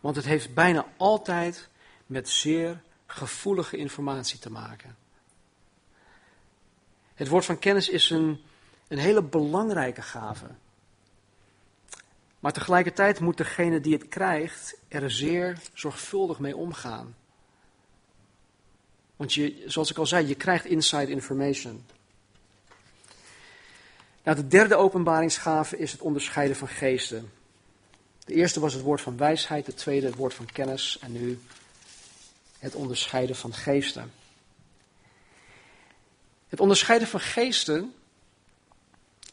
[0.00, 1.68] Want het heeft bijna altijd
[2.06, 4.96] met zeer gevoelige informatie te maken.
[7.14, 8.40] Het woord van kennis is een,
[8.88, 10.46] een hele belangrijke gave.
[12.40, 17.14] Maar tegelijkertijd moet degene die het krijgt er zeer zorgvuldig mee omgaan.
[19.16, 21.84] Want je, zoals ik al zei, je krijgt inside information.
[24.22, 27.32] Nou, de derde openbaringsgave is het onderscheiden van geesten.
[28.24, 31.40] De eerste was het woord van wijsheid, de tweede het woord van kennis en nu
[32.58, 34.12] het onderscheiden van geesten.
[36.48, 37.94] Het onderscheiden van geesten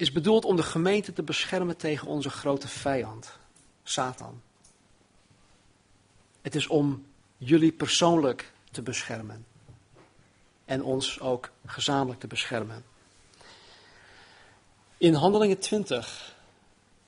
[0.01, 3.39] is bedoeld om de gemeente te beschermen tegen onze grote vijand,
[3.83, 4.41] Satan.
[6.41, 7.05] Het is om
[7.37, 9.45] jullie persoonlijk te beschermen
[10.65, 12.83] en ons ook gezamenlijk te beschermen.
[14.97, 16.35] In Handelingen 20,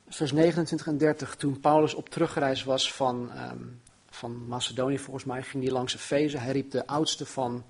[0.08, 3.80] vers 29 en 30, toen Paulus op terugreis was van, um,
[4.10, 6.38] van Macedonië, volgens mij, ging hij langs Efeze.
[6.38, 7.64] Hij riep de oudste van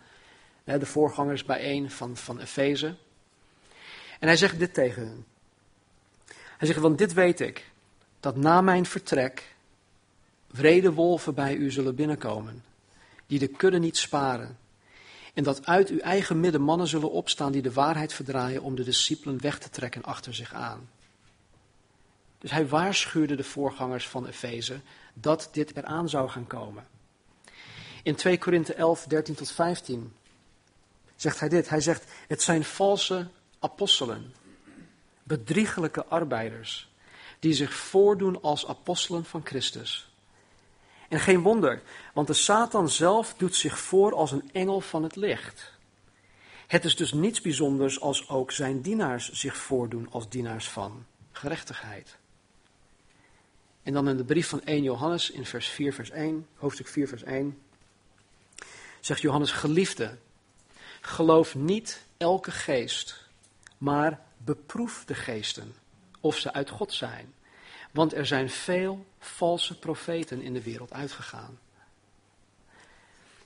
[0.64, 2.94] de voorgangers bijeen van, van Efeze.
[4.20, 5.24] En hij zegt dit tegen hen.
[6.58, 7.70] Hij zegt, want dit weet ik,
[8.20, 9.54] dat na mijn vertrek
[10.46, 12.64] wrede wolven bij u zullen binnenkomen,
[13.26, 14.58] die de kudde niet sparen.
[15.34, 18.84] En dat uit uw eigen midden mannen zullen opstaan die de waarheid verdraaien om de
[18.84, 20.88] discipelen weg te trekken achter zich aan.
[22.38, 24.80] Dus hij waarschuwde de voorgangers van Efeze
[25.14, 26.86] dat dit eraan zou gaan komen.
[28.02, 30.12] In 2 Korinthe 11, 13 tot 15
[31.16, 31.68] zegt hij dit.
[31.68, 33.26] Hij zegt, het zijn valse
[33.64, 34.34] apostelen,
[35.22, 36.88] bedriegelijke arbeiders,
[37.38, 40.08] die zich voordoen als apostelen van Christus.
[41.08, 41.82] En geen wonder,
[42.14, 45.72] want de Satan zelf doet zich voor als een engel van het licht.
[46.66, 52.16] Het is dus niets bijzonders als ook zijn dienaars zich voordoen als dienaars van gerechtigheid.
[53.82, 57.08] En dan in de brief van 1 Johannes in vers 4, vers 1, hoofdstuk 4,
[57.08, 57.58] vers 1,
[59.00, 60.18] zegt Johannes, geliefde,
[61.00, 63.23] geloof niet elke geest,
[63.84, 65.74] maar beproef de geesten
[66.20, 67.34] of ze uit God zijn.
[67.90, 71.58] Want er zijn veel valse profeten in de wereld uitgegaan.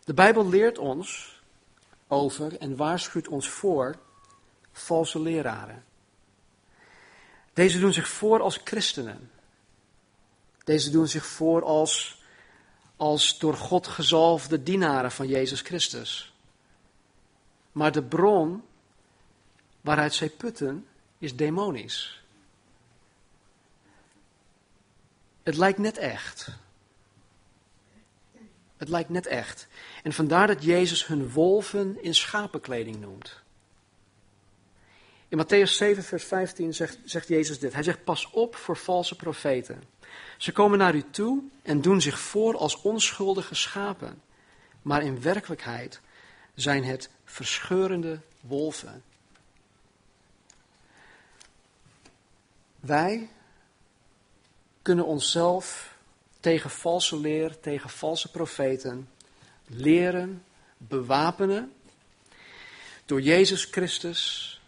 [0.05, 1.41] De Bijbel leert ons
[2.07, 3.99] over en waarschuwt ons voor
[4.73, 5.85] valse leraren.
[7.53, 9.31] Deze doen zich voor als christenen.
[10.65, 12.23] Deze doen zich voor als,
[12.97, 16.33] als door God gezalfde dienaren van Jezus Christus.
[17.73, 18.63] Maar de bron
[19.89, 20.87] waaruit zij putten
[21.19, 22.23] is demonisch.
[25.43, 26.49] Het lijkt net echt.
[28.77, 29.67] Het lijkt net echt.
[30.03, 33.41] En vandaar dat Jezus hun wolven in schapenkleding noemt.
[35.29, 37.73] In Matthäus 7, vers 15 zegt, zegt Jezus dit.
[37.73, 39.83] Hij zegt: Pas op voor valse profeten.
[40.37, 44.23] Ze komen naar u toe en doen zich voor als onschuldige schapen.
[44.83, 46.01] Maar in werkelijkheid
[46.55, 49.03] zijn het verscheurende wolven.
[52.89, 53.29] Wij
[54.83, 55.97] kunnen onszelf
[56.41, 59.09] tegen valse leer, tegen valse profeten
[59.67, 60.45] leren,
[60.77, 61.73] bewapenen.
[63.05, 64.61] Door Jezus Christus,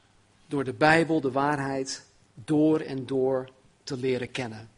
[0.46, 3.50] door de Bijbel, de waarheid, door en door
[3.82, 4.70] te leren kennen.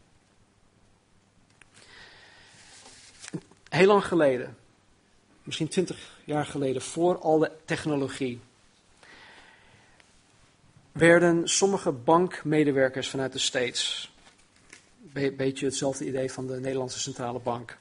[3.68, 4.56] Heel lang geleden,
[5.42, 8.40] misschien twintig jaar geleden, voor alle technologie,
[10.92, 14.12] werden sommige bankmedewerkers vanuit de States,
[15.12, 17.78] een beetje hetzelfde idee van de Nederlandse Centrale Bank,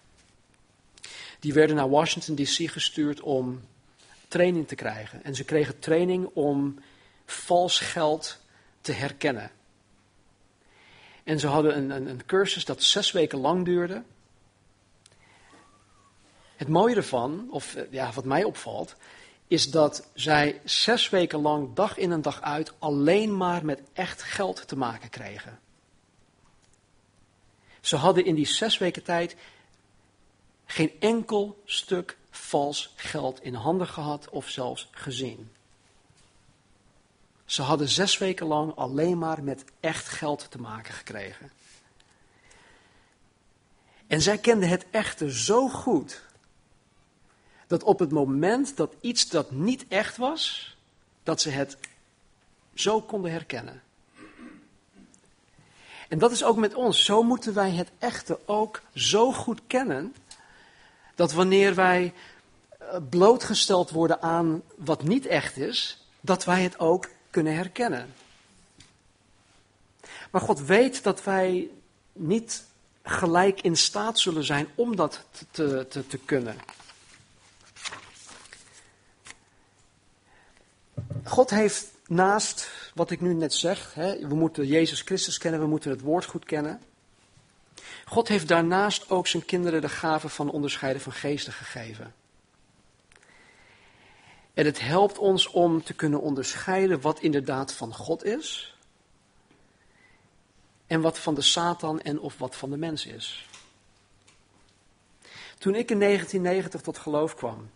[1.40, 3.62] die werden naar Washington DC gestuurd om
[4.28, 5.24] training te krijgen.
[5.24, 6.80] En ze kregen training om
[7.26, 8.40] vals geld
[8.82, 9.52] te herkennen.
[11.24, 14.04] En ze hadden een, een, een cursus dat zes weken lang duurde.
[16.56, 18.96] Het mooie ervan, of eh, ja, wat mij opvalt,
[19.52, 24.24] is dat zij zes weken lang, dag in en dag uit, alleen maar met echt
[24.24, 25.60] geld te maken kregen.
[27.82, 29.36] Ze hadden in die zes weken tijd
[30.66, 35.52] geen enkel stuk vals geld in handen gehad of zelfs gezien.
[37.46, 41.52] Ze hadden zes weken lang alleen maar met echt geld te maken gekregen.
[44.08, 46.22] En zij kenden het echte zo goed
[47.72, 50.76] dat op het moment dat iets dat niet echt was,
[51.24, 51.78] dat ze het
[52.74, 53.82] zo konden herkennen.
[56.10, 57.06] En dat is ook met ons.
[57.06, 60.16] Zo moeten wij het echte ook zo goed kennen,
[61.16, 62.14] dat wanneer wij
[62.78, 68.14] eh, blootgesteld worden aan wat niet echt is, dat wij het ook kunnen herkennen.
[70.32, 71.70] Maar God weet dat wij
[72.14, 72.64] niet
[73.04, 76.56] gelijk in staat zullen zijn om dat te, te, te kunnen.
[81.24, 85.68] God heeft naast wat ik nu net zeg, hè, we moeten Jezus Christus kennen, we
[85.68, 86.82] moeten het woord goed kennen.
[88.06, 92.14] God heeft daarnaast ook zijn kinderen de gave van onderscheiden van geesten gegeven.
[94.54, 98.76] En het helpt ons om te kunnen onderscheiden wat inderdaad van God is.
[100.88, 103.48] En wat van de Satan en of wat van de mens is.
[105.58, 107.70] Toen ik in 1990 tot geloof kwam,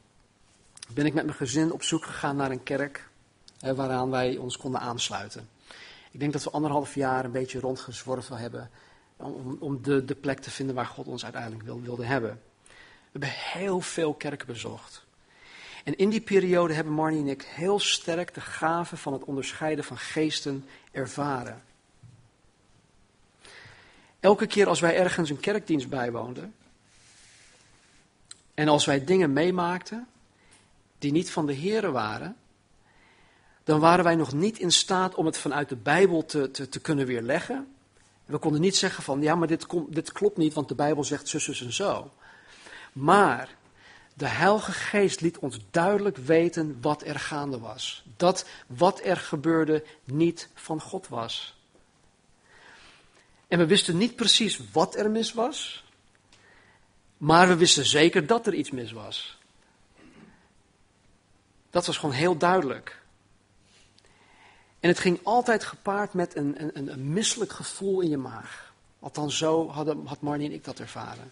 [0.89, 3.10] ben ik met mijn gezin op zoek gegaan naar een kerk
[3.59, 5.49] waaraan wij ons konden aansluiten.
[6.11, 8.69] Ik denk dat we anderhalf jaar een beetje rondgezworven hebben
[9.15, 12.41] om, om de, de plek te vinden waar God ons uiteindelijk wil, wilde hebben.
[12.65, 12.71] We
[13.11, 15.05] hebben heel veel kerken bezocht.
[15.83, 19.83] En in die periode hebben Marnie en ik heel sterk de gave van het onderscheiden
[19.83, 21.63] van geesten ervaren.
[24.19, 26.55] Elke keer als wij ergens een kerkdienst bijwoonden
[28.53, 30.07] en als wij dingen meemaakten
[30.99, 32.35] die niet van de Here waren,
[33.65, 36.80] dan waren wij nog niet in staat om het vanuit de Bijbel te, te, te
[36.80, 37.67] kunnen weerleggen.
[38.25, 41.43] We konden niet zeggen van, ja, maar dit, klopt niet, want de Bijbel zegt zus,
[41.43, 42.12] zus en zo.
[42.93, 43.56] Maar
[44.13, 48.04] de Heilige Geest liet ons duidelijk weten wat er gaande was.
[48.17, 51.58] Dat wat er gebeurde niet van God was.
[53.47, 55.84] En we wisten niet precies wat er mis was,
[57.17, 59.38] maar we wisten zeker dat er iets mis was.
[61.69, 63.04] Dat was gewoon heel duidelijk.
[64.85, 68.73] En het ging altijd gepaard met een, een, een misselijk gevoel in je maag.
[68.99, 71.31] Althans, zo hadden, had Marnie en ik dat ervaren.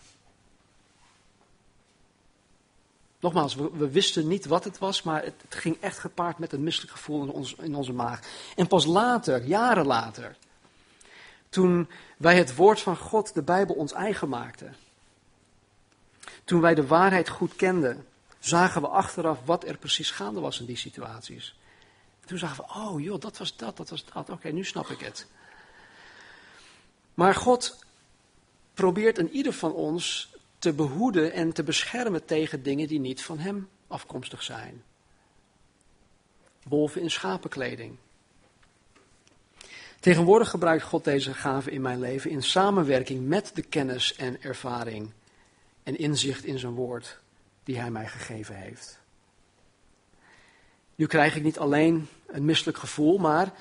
[3.19, 6.63] Nogmaals, we, wisten niet wat het was, maar het, het, ging echt gepaard met een
[6.63, 8.19] misselijk gevoel in, ons, in onze maag.
[8.55, 10.35] En pas later, jaren later,
[11.49, 14.75] toen wij het woord van God, de Bijbel, ons eigen maakten.
[16.43, 18.05] Toen wij de waarheid goed kenden,
[18.39, 21.55] zagen we achteraf wat er precies gaande was in die situaties.
[22.25, 24.29] Toen zagen we, oh joh, dat was dat, dat was dat.
[24.29, 25.27] Oké, nu snap ik het.
[27.13, 27.86] Maar God
[28.73, 33.39] probeert in ieder van ons te behoeden en te beschermen tegen dingen die niet van
[33.39, 34.83] Hem afkomstig zijn.
[36.63, 37.97] Wolven in schapenkleding.
[39.99, 45.12] Tegenwoordig gebruikt God deze gave in mijn leven in samenwerking met de kennis en ervaring
[45.83, 47.19] en inzicht in zijn woord
[47.63, 49.02] die Hij mij gegeven heeft.
[50.95, 53.53] Nu krijg ik niet alleen een misselijk gevoel, maar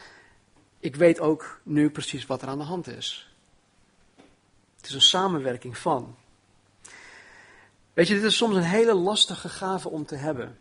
[0.78, 3.34] ik weet ook nu precies wat er aan de hand is.
[4.76, 6.16] Het is een samenwerking van.
[7.92, 10.58] Weet je, dit is soms een hele lastige gave om te hebben.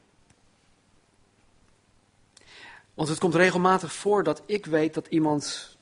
[2.93, 5.77] Want het komt regelmatig voor dat ik weet dat iemand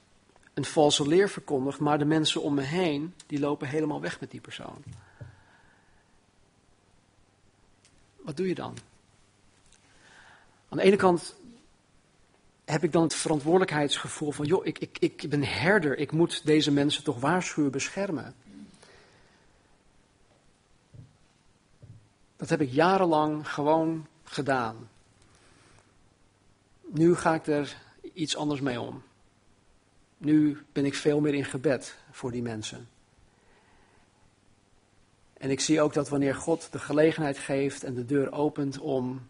[0.53, 4.31] een valse leer verkondigt, maar de mensen om me heen, die lopen helemaal weg met
[4.31, 4.83] die persoon.
[8.15, 8.77] Wat doe je dan?
[10.69, 11.35] Aan de ene kant
[12.65, 16.71] heb ik dan het verantwoordelijkheidsgevoel van, joh, ik, ik, ik ben herder, ik moet deze
[16.71, 18.35] mensen toch waarschuwen, beschermen.
[22.35, 24.89] Dat heb ik jarenlang gewoon gedaan.
[26.81, 27.77] Nu ga ik er
[28.13, 29.03] iets anders mee om.
[30.17, 32.87] Nu ben ik veel meer in gebed voor die mensen.
[35.33, 39.27] En ik zie ook dat wanneer God de gelegenheid geeft en de deur opent om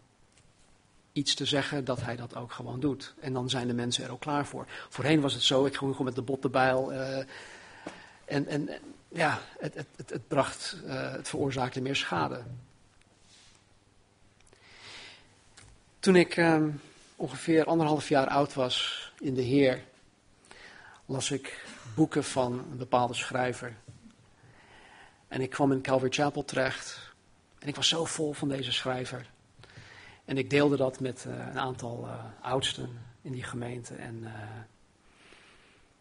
[1.20, 3.14] iets te zeggen, dat hij dat ook gewoon doet.
[3.20, 4.66] En dan zijn de mensen er ook klaar voor.
[4.88, 6.92] Voorheen was het zo, ik ging gewoon met de bottenbijl.
[6.92, 7.18] Uh,
[8.24, 8.68] en, en
[9.08, 12.42] ja, het, het, het, bracht, uh, het veroorzaakte meer schade.
[15.98, 16.64] Toen ik uh,
[17.16, 19.82] ongeveer anderhalf jaar oud was in de Heer,
[21.06, 23.76] las ik boeken van een bepaalde schrijver.
[25.28, 27.12] En ik kwam in Calvary Chapel terecht.
[27.58, 29.26] En ik was zo vol van deze schrijver.
[30.30, 32.88] En ik deelde dat met uh, een aantal uh, oudsten
[33.22, 33.94] in die gemeente.
[33.94, 34.30] En uh,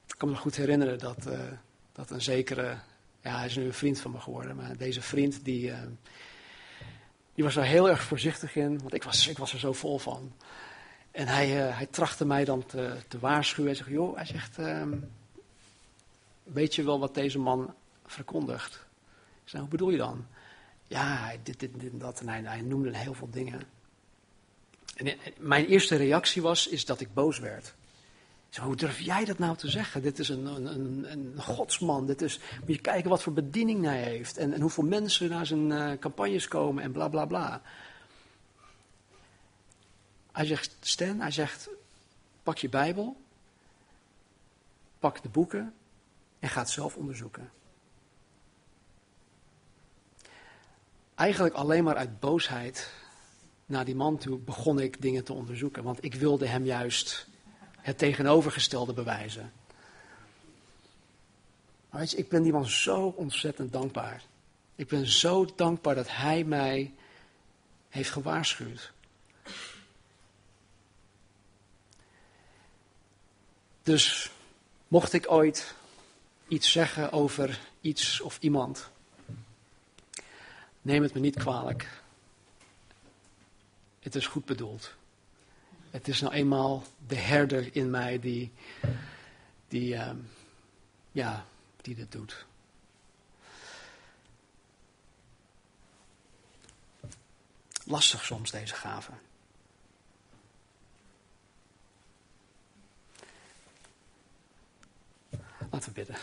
[0.08, 1.28] ik kan me nog goed herinneren dat,
[1.92, 2.78] dat een zekere,
[3.22, 5.74] ja hij is nu een vriend van me geworden, maar deze vriend die,
[7.34, 9.99] die was er heel erg voorzichtig in, want ik was, ik was er zo vol
[9.99, 10.34] van.
[11.12, 13.72] En hij, hij trachtte mij dan te, te waarschuwen.
[13.72, 14.97] Hij zegt, joh, hij zegt, ehm,
[16.43, 17.74] weet je wel wat deze man
[18.06, 18.74] verkondigt?
[19.43, 20.26] Ik zei, hoe bedoel je dan?
[20.88, 22.20] Ja, dit, dit, dit en dat.
[22.20, 23.78] En hij, hij noemde heel veel dingen.
[25.00, 27.74] En mijn eerste reactie was, is dat ik boos werd.
[28.50, 30.02] Zo, hoe durf jij dat nou te zeggen?
[30.02, 32.06] Dit is een, een, een, godsman.
[32.06, 34.38] Dit is, moet je kijken wat voor bediening hij heeft.
[34.38, 37.62] En, en hoeveel mensen naar zijn uh, campagnes komen en bla bla bla.
[40.32, 41.70] Hij zegt, Stan, hij zegt,
[42.43, 43.16] pak je Bijbel.
[45.00, 45.74] Pak de boeken
[46.39, 47.52] en ga het zelf onderzoeken.
[51.16, 52.91] Eigenlijk alleen maar uit boosheid
[53.70, 55.84] naar die man toe begon ik dingen te onderzoeken.
[55.84, 57.28] Want ik wilde hem juist
[57.78, 59.51] het tegenovergestelde bewijzen.
[61.89, 64.24] Maar weet je, ik ben die man zo ontzettend dankbaar.
[64.76, 66.93] Ik ben zo dankbaar dat hij mij
[67.89, 68.91] heeft gewaarschuwd.
[73.84, 74.32] Dus
[74.88, 75.74] mocht ik ooit
[76.47, 78.89] iets zeggen over iets of iemand,
[80.82, 81.99] neem het me niet kwalijk.
[84.00, 84.93] Het is goed bedoeld.
[85.89, 88.52] Het is nou eenmaal de herder in mij die,
[89.68, 90.12] die, uh,
[91.12, 91.45] ja,
[91.82, 92.45] die dit doet.
[97.86, 99.12] Lastig soms deze gave.
[105.72, 106.16] Laten we bidden.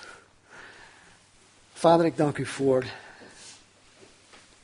[1.72, 2.84] Vader, ik dank u voor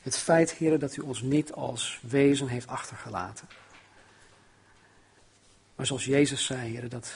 [0.03, 3.47] het feit, heren, dat u ons niet als wezen heeft achtergelaten.
[5.75, 7.13] Maar zoals Jezus zei, heren, dat,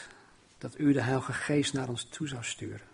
[0.57, 2.87] dat u de Heilige Geest naar ons toe zou sturen.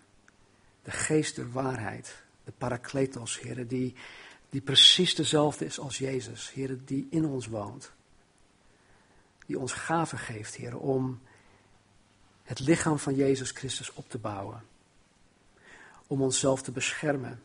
[0.82, 3.94] De geest der waarheid, de parakletos, heren, die,
[4.50, 7.92] die precies dezelfde is als Jezus, heren, die in ons woont.
[9.46, 11.20] Die ons gaven geeft, heren, om
[12.42, 14.62] het lichaam van Jezus Christus op te bouwen.
[16.06, 17.42] Om onszelf te beschermen.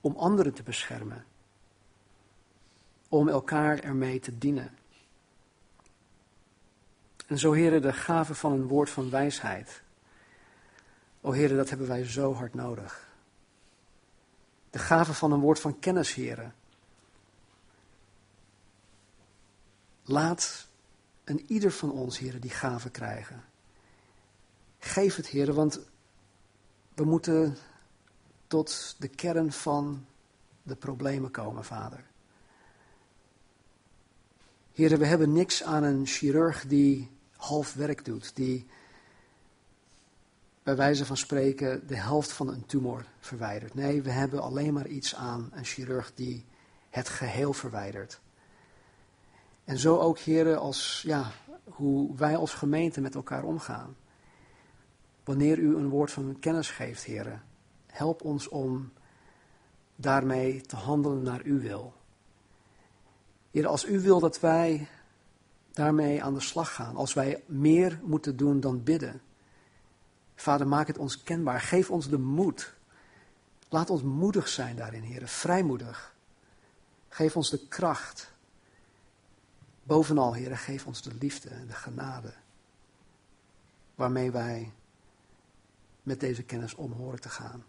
[0.00, 1.24] Om anderen te beschermen.
[3.08, 4.78] Om elkaar ermee te dienen.
[7.26, 9.82] En zo, heren, de gave van een woord van wijsheid.
[11.20, 13.08] O heren, dat hebben wij zo hard nodig.
[14.70, 16.54] De gave van een woord van kennis, heren.
[20.04, 20.66] Laat
[21.24, 23.44] een ieder van ons, heren, die gave krijgen.
[24.78, 25.80] Geef het, heren, want
[26.94, 27.56] we moeten
[28.46, 30.06] tot de kern van
[30.62, 32.04] de problemen komen, vader.
[34.78, 38.66] Heren, we hebben niks aan een chirurg die half werk doet, die
[40.62, 43.74] bij wijze van spreken de helft van een tumor verwijdert.
[43.74, 46.44] Nee, we hebben alleen maar iets aan een chirurg die
[46.90, 48.20] het geheel verwijdert.
[49.64, 51.30] En zo ook, heren, als, ja,
[51.64, 53.96] hoe wij als gemeente met elkaar omgaan.
[55.24, 57.42] Wanneer u een woord van kennis geeft, heren,
[57.86, 58.92] help ons om
[59.96, 61.97] daarmee te handelen naar uw wil.
[63.50, 64.88] Heren, als u wil dat wij
[65.72, 66.96] daarmee aan de slag gaan.
[66.96, 69.20] Als wij meer moeten doen dan bidden.
[70.34, 71.60] Vader, maak het ons kenbaar.
[71.60, 72.74] Geef ons de moed.
[73.68, 75.28] Laat ons moedig zijn daarin, Heer.
[75.28, 76.14] Vrijmoedig.
[77.08, 78.32] Geef ons de kracht.
[79.82, 82.32] Bovenal, Heer, geef ons de liefde en de genade.
[83.94, 84.72] Waarmee wij
[86.02, 87.64] met deze kennis om horen te gaan.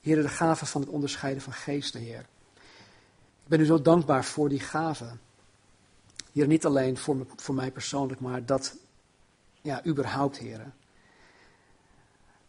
[0.00, 2.26] Heer, de gave van het onderscheiden van geesten, Heer.
[3.46, 5.06] Ik ben u zo dankbaar voor die gave.
[6.32, 8.76] Hier niet alleen voor, voor mij persoonlijk, maar dat,
[9.60, 10.74] ja, überhaupt, heren.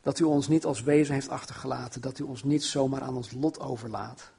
[0.01, 3.31] Dat u ons niet als wezen heeft achtergelaten, dat u ons niet zomaar aan ons
[3.31, 4.31] lot overlaat.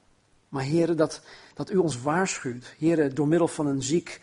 [0.49, 1.23] Maar heren, dat,
[1.55, 2.75] dat u ons waarschuwt.
[2.79, 4.21] Heren, door middel van een ziek,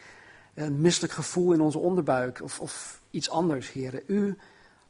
[0.53, 4.03] een misselijk gevoel in onze onderbuik of, of iets anders, heren.
[4.07, 4.38] U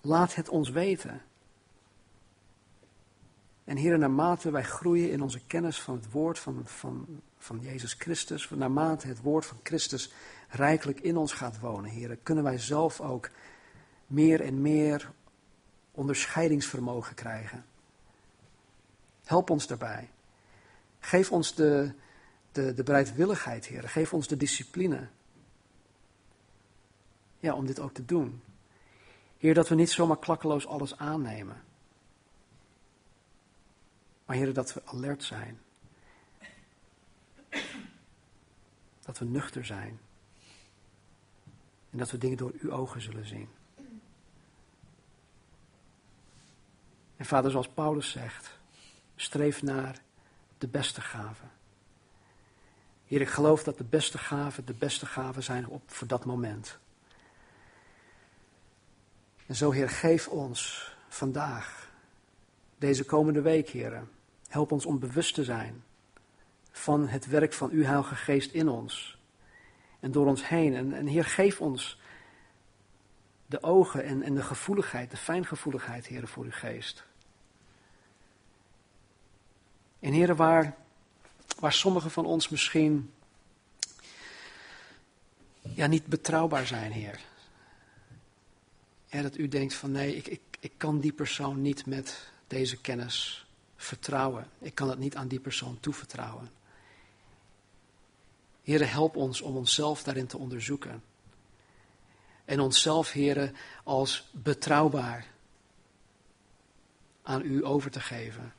[0.01, 1.21] laat het ons weten.
[3.63, 7.05] En heren, naarmate wij groeien in onze kennis van het woord van, van,
[7.45, 10.11] van Jezus Christus, naarmate het woord van Christus
[10.49, 13.29] rijkelijk in ons gaat wonen, heren, kunnen wij zelf ook
[14.07, 15.11] meer en meer
[15.91, 17.65] onderscheidingsvermogen krijgen.
[19.23, 20.09] Help ons daarbij.
[20.99, 21.93] Geef ons de,
[22.51, 23.89] de, de bereidwilligheid, heren.
[23.89, 25.07] Geef ons de discipline.
[27.39, 28.41] Ja, om dit ook te doen.
[29.37, 31.63] Heer, dat we niet zomaar klakkeloos alles aannemen.
[34.25, 35.59] Maar Heer, dat we alert zijn.
[39.05, 39.99] Dat we nuchter zijn.
[41.91, 43.49] En dat we dingen door uw ogen zullen zien.
[47.17, 48.57] En vader, zoals Paulus zegt,
[49.15, 50.01] streef naar
[50.57, 51.51] de beste gaven.
[53.07, 56.77] Heer, ik geloof dat de beste gaven de beste gaven zijn op, voor dat moment.
[59.45, 61.89] En zo, Heer, geef ons vandaag,
[62.77, 64.07] deze komende week, Heer,
[64.47, 65.83] help ons om bewust te zijn
[66.78, 69.17] van het werk van uw Heilige Geest in ons
[69.99, 70.93] en door ons heen.
[70.93, 71.99] En, Heer, geef ons
[73.45, 77.03] de ogen en, en de gevoeligheid, de fijngevoeligheid, Heer, voor uw geest.
[79.99, 80.76] En Heer, waar,
[81.59, 83.13] waar sommigen van ons misschien
[85.61, 87.19] ja, niet betrouwbaar zijn, Heer.
[89.05, 92.82] Ja, dat u denkt van nee, ik, ik, ik kan die persoon niet met deze
[92.82, 94.47] kennis vertrouwen.
[94.59, 96.63] Ik kan het niet aan die persoon toevertrouwen.
[98.66, 101.03] Heere, help ons om onszelf daarin te onderzoeken.
[102.45, 105.28] En onszelf, heren, als betrouwbaar
[107.22, 108.53] aan u over te geven.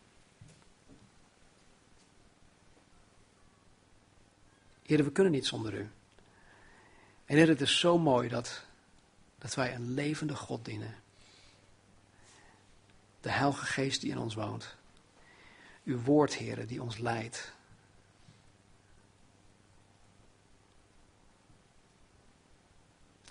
[4.83, 5.91] Heren, we kunnen niet zonder u.
[7.25, 8.65] En Heer, het is zo mooi dat,
[9.39, 10.95] dat wij een levende God dienen.
[13.21, 14.77] De Heilige Geest die in ons woont.
[15.85, 17.55] Uw woord, Heer, die ons leidt.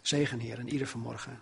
[0.08, 1.39] Zegen, Heer, in ieder vanmorgen.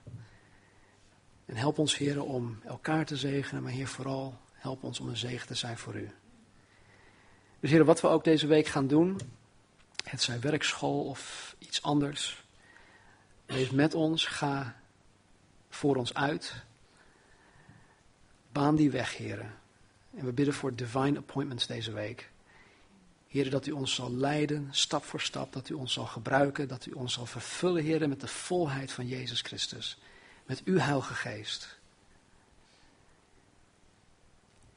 [1.46, 5.18] En help ons, Heer, om elkaar te zegenen, maar Heer, vooral help ons om een
[5.18, 6.10] zegen te zijn voor U.
[7.60, 9.20] Dus Heer, wat we ook deze week gaan doen,
[10.04, 12.44] het zij werkschool of iets anders,
[13.46, 14.82] wees met ons, ga
[15.70, 16.54] voor ons uit.
[18.52, 19.40] Baan die weg, Heer.
[20.16, 22.32] En we bidden voor divine appointments deze week.
[23.34, 26.86] Heer, dat u ons zal leiden, stap voor stap, dat u ons zal gebruiken, dat
[26.86, 29.98] u ons zal vervullen, Heer, met de volheid van Jezus Christus.
[30.46, 31.78] Met uw Heilige Geest.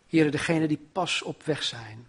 [0.07, 2.07] Heer, degenen die pas op weg zijn,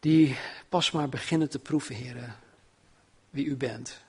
[0.00, 0.38] die
[0.68, 2.34] pas maar beginnen te proeven, Heer,
[3.30, 4.00] wie u bent.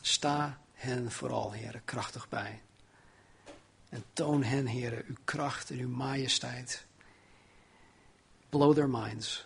[0.00, 2.60] Sta hen vooral, Heer, krachtig bij.
[3.88, 6.90] En toon hen, Heer, uw kracht en uw majesteit.
[8.52, 9.44] Blow their minds.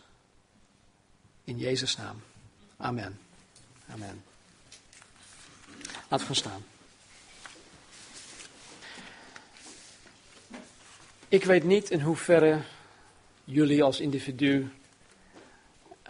[1.44, 2.22] In Jezus' naam.
[2.76, 3.18] Amen.
[3.90, 4.24] Amen.
[6.09, 6.64] Laten we gaan staan.
[11.28, 12.62] Ik weet niet in hoeverre
[13.44, 14.72] jullie als individu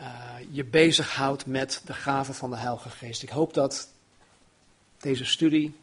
[0.01, 3.23] uh, je bezighoudt met de gave van de Heilige Geest.
[3.23, 3.89] Ik hoop dat
[4.99, 5.77] deze studie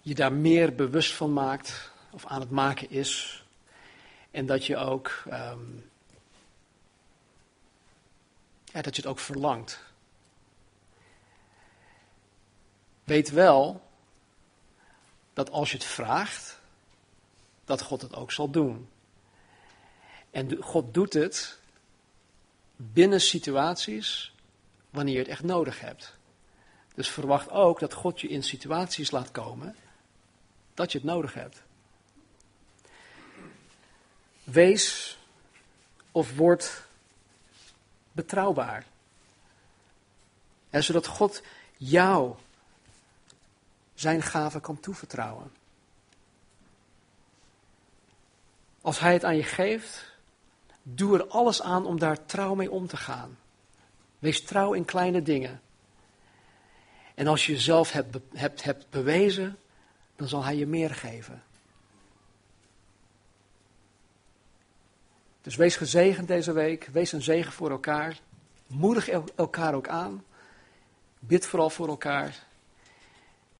[0.00, 3.44] je daar meer bewust van maakt, of aan het maken is.
[4.30, 5.90] En dat je ook, um,
[8.82, 9.80] dat je het ook verlangt.
[13.04, 13.82] Weet wel
[15.32, 16.60] dat als je het vraagt,
[17.64, 18.88] dat God het ook zal doen.
[20.30, 21.58] En God doet het
[22.76, 24.34] binnen situaties
[24.90, 26.16] wanneer je het echt nodig hebt.
[26.94, 29.76] Dus verwacht ook dat God je in situaties laat komen
[30.74, 31.62] dat je het nodig hebt.
[34.44, 35.18] Wees
[36.12, 36.85] of word
[38.16, 38.84] betrouwbaar.
[40.70, 41.42] En zodat God
[41.76, 42.34] jou
[43.94, 45.52] zijn gave kan toevertrouwen.
[48.80, 50.14] Als Hij het aan je geeft,
[50.82, 53.38] doe er alles aan om daar trouw mee om te gaan.
[54.18, 55.60] Wees trouw in kleine dingen.
[57.14, 59.58] En als je jezelf hebt, hebt, hebt bewezen,
[60.16, 61.42] dan zal Hij je meer geven.
[65.46, 68.20] Dus wees gezegend deze week, wees een zegen voor elkaar.
[68.66, 70.24] Moedig elkaar ook aan.
[71.18, 72.46] Bid vooral voor elkaar.